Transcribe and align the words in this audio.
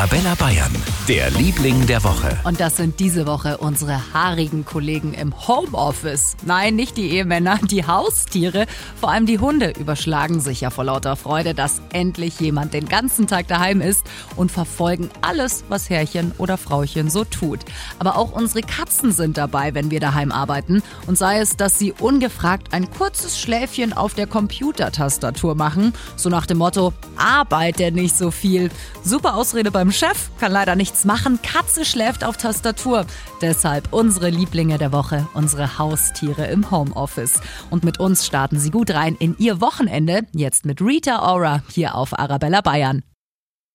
Arabella 0.00 0.34
Bayern, 0.34 0.72
der 1.08 1.30
Liebling 1.32 1.86
der 1.86 2.02
Woche. 2.02 2.38
Und 2.44 2.58
das 2.58 2.78
sind 2.78 3.00
diese 3.00 3.26
Woche 3.26 3.58
unsere 3.58 4.00
haarigen 4.14 4.64
Kollegen 4.64 5.12
im 5.12 5.46
Homeoffice. 5.46 6.38
Nein, 6.42 6.74
nicht 6.74 6.96
die 6.96 7.10
Ehemänner, 7.10 7.58
die 7.62 7.86
Haustiere. 7.86 8.64
Vor 8.98 9.10
allem 9.10 9.26
die 9.26 9.40
Hunde 9.40 9.74
überschlagen 9.78 10.40
sich 10.40 10.62
ja 10.62 10.70
vor 10.70 10.84
lauter 10.84 11.16
Freude, 11.16 11.52
dass 11.52 11.82
endlich 11.92 12.40
jemand 12.40 12.72
den 12.72 12.88
ganzen 12.88 13.26
Tag 13.26 13.46
daheim 13.48 13.82
ist 13.82 14.02
und 14.36 14.50
verfolgen 14.50 15.10
alles, 15.20 15.64
was 15.68 15.90
Herrchen 15.90 16.32
oder 16.38 16.56
Frauchen 16.56 17.10
so 17.10 17.24
tut. 17.24 17.60
Aber 17.98 18.16
auch 18.16 18.32
unsere 18.32 18.62
Katzen 18.62 19.12
sind 19.12 19.36
dabei, 19.36 19.74
wenn 19.74 19.90
wir 19.90 20.00
daheim 20.00 20.32
arbeiten. 20.32 20.82
Und 21.08 21.18
sei 21.18 21.40
es, 21.40 21.58
dass 21.58 21.78
sie 21.78 21.92
ungefragt 21.92 22.72
ein 22.72 22.90
kurzes 22.90 23.38
Schläfchen 23.38 23.92
auf 23.92 24.14
der 24.14 24.26
Computertastatur 24.26 25.54
machen, 25.56 25.92
so 26.16 26.30
nach 26.30 26.46
dem 26.46 26.56
Motto, 26.56 26.94
arbeite 27.18 27.92
nicht 27.92 28.16
so 28.16 28.30
viel. 28.30 28.70
Super 29.04 29.34
Ausrede 29.34 29.70
beim 29.70 29.89
Chef, 29.92 30.30
kann 30.38 30.52
leider 30.52 30.76
nichts 30.76 31.04
machen. 31.04 31.40
Katze 31.42 31.84
schläft 31.84 32.24
auf 32.24 32.36
Tastatur. 32.36 33.06
Deshalb 33.40 33.92
unsere 33.92 34.30
Lieblinge 34.30 34.78
der 34.78 34.92
Woche, 34.92 35.26
unsere 35.34 35.78
Haustiere 35.78 36.46
im 36.46 36.70
Homeoffice. 36.70 37.40
Und 37.70 37.84
mit 37.84 38.00
uns 38.00 38.26
starten 38.26 38.58
Sie 38.58 38.70
gut 38.70 38.90
rein 38.90 39.16
in 39.16 39.36
Ihr 39.38 39.60
Wochenende. 39.60 40.22
Jetzt 40.32 40.64
mit 40.64 40.80
Rita 40.80 41.32
Ora 41.32 41.62
hier 41.70 41.94
auf 41.94 42.18
Arabella 42.18 42.60
Bayern. 42.60 43.02